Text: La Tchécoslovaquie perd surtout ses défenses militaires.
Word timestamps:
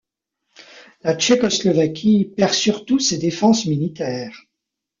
La 1.03 1.15
Tchécoslovaquie 1.15 2.25
perd 2.25 2.53
surtout 2.55 2.97
ses 2.97 3.19
défenses 3.19 3.67
militaires. 3.67 4.45